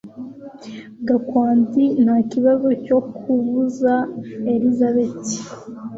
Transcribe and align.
Gakwandi 1.07 1.83
ntakibazo 2.03 2.67
cyo 2.85 2.99
kubuza 3.17 3.93
Elisabeth 4.53 5.25